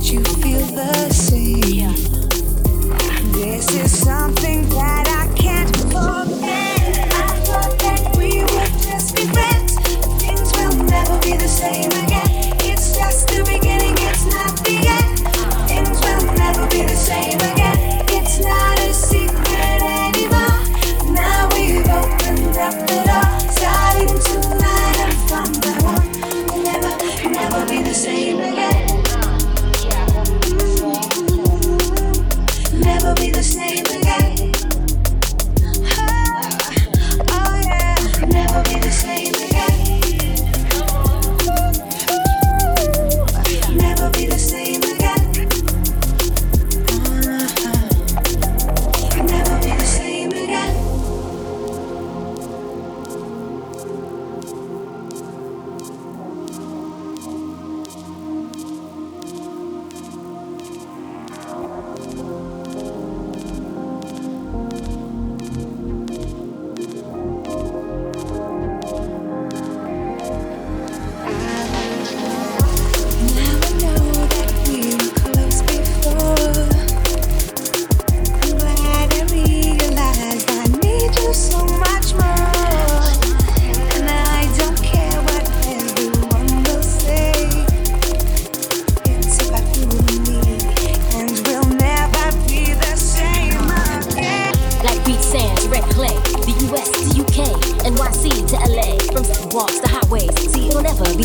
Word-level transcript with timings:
you 0.00 0.22
feel 0.24 0.66
the 0.76 1.10
same. 1.12 1.77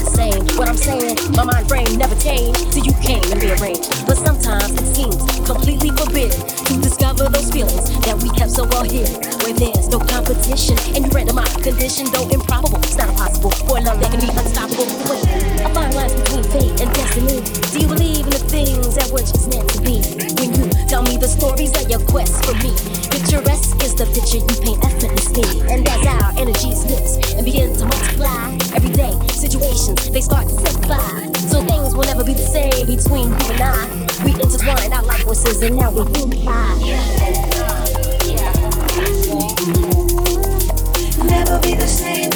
the 0.04 0.12
same. 0.12 0.42
What 0.58 0.68
I'm 0.68 0.78
saying, 0.78 1.18
my 1.36 1.44
mind 1.44 1.68
frame 1.68 1.96
never 1.96 2.16
changed 2.20 2.72
till 2.72 2.84
you 2.84 2.94
came 3.00 3.24
and 3.32 3.40
rearranged. 3.42 3.88
But 4.06 4.18
sometimes 4.20 4.76
it 4.76 4.88
seems 4.96 5.16
completely 5.48 5.92
forbidden 5.96 6.36
to 6.40 6.74
discover 6.82 7.30
those 7.32 7.50
feelings 7.52 7.88
that 8.04 8.20
we 8.20 8.30
kept 8.36 8.52
so 8.52 8.68
well 8.68 8.84
hidden. 8.84 9.16
Where 9.44 9.56
there's 9.56 9.88
no 9.88 10.00
competition 10.00 10.76
and 10.96 11.08
you 11.08 11.12
random 11.12 11.40
out 11.40 11.52
condition, 11.64 12.08
though 12.12 12.28
improbable, 12.30 12.80
it's 12.84 12.98
not 12.98 13.10
impossible 13.10 13.52
for 13.64 13.80
love 13.80 14.00
that 14.00 14.12
can 14.12 14.20
be 14.20 14.32
unstoppable. 14.32 14.88
Wait, 15.08 15.24
I 15.64 15.68
find 15.72 15.92
lines 15.96 16.14
between 16.16 16.44
fate 16.52 16.76
and 16.84 16.90
destiny. 16.92 17.40
Do 17.72 17.78
you 17.80 17.88
believe 17.88 18.24
in 18.28 18.34
the 18.36 18.44
things 18.52 18.96
that 18.96 19.08
were 19.12 19.24
just 19.24 19.48
meant 19.48 19.68
to 19.72 19.80
be? 19.82 20.04
When 20.40 20.52
you 20.56 20.68
tell 20.88 21.04
me 21.04 21.16
the 21.18 21.32
stories 21.32 21.72
of 21.80 21.90
your 21.90 22.04
quest 22.12 22.44
for 22.44 22.56
me, 22.60 22.76
picturesque 23.08 23.80
is 23.84 23.96
the 23.96 24.08
picture 24.12 24.44
you 24.44 24.56
paint 24.64 24.84
effortlessly. 24.84 25.23
And 25.36 25.88
as 25.88 26.06
our 26.06 26.32
energies 26.38 26.86
mix 26.86 27.34
and 27.34 27.44
begin 27.44 27.76
to 27.78 27.86
multiply, 27.86 28.54
every 28.76 28.92
day 28.92 29.18
situations 29.30 30.12
they 30.12 30.22
start 30.22 30.48
to 30.48 30.54
simplify. 30.54 31.26
So 31.50 31.64
things 31.66 31.96
will 31.96 32.04
never 32.04 32.24
be 32.24 32.34
the 32.34 32.46
same 32.46 32.86
between 32.86 33.30
you 33.30 33.52
and 33.52 33.62
I. 33.62 34.24
We 34.24 34.34
intertwine 34.34 34.94
our 34.94 35.02
life 35.04 35.24
forces 35.24 35.60
and 35.64 35.76
now 35.76 35.90
we 35.90 36.02
unify. 36.20 36.76
Never 41.26 41.60
be 41.62 41.76
the 41.76 41.88
same. 41.88 42.33